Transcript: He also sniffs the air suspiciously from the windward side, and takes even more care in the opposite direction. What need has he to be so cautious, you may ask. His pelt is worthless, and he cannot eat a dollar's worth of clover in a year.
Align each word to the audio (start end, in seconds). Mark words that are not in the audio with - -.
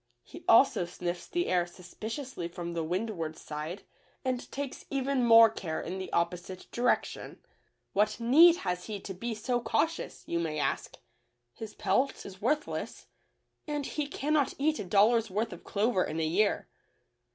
He 0.23 0.43
also 0.49 0.85
sniffs 0.85 1.27
the 1.27 1.45
air 1.45 1.67
suspiciously 1.67 2.47
from 2.47 2.73
the 2.73 2.83
windward 2.83 3.37
side, 3.37 3.83
and 4.25 4.51
takes 4.51 4.83
even 4.89 5.23
more 5.23 5.47
care 5.47 5.79
in 5.79 5.99
the 5.99 6.11
opposite 6.11 6.65
direction. 6.71 7.37
What 7.93 8.19
need 8.19 8.55
has 8.65 8.85
he 8.85 8.99
to 8.99 9.13
be 9.13 9.35
so 9.35 9.61
cautious, 9.61 10.23
you 10.25 10.39
may 10.39 10.57
ask. 10.57 10.97
His 11.53 11.75
pelt 11.75 12.25
is 12.25 12.41
worthless, 12.41 13.05
and 13.67 13.85
he 13.85 14.07
cannot 14.07 14.55
eat 14.57 14.79
a 14.79 14.83
dollar's 14.85 15.29
worth 15.29 15.53
of 15.53 15.63
clover 15.63 16.03
in 16.03 16.19
a 16.19 16.25
year. 16.25 16.67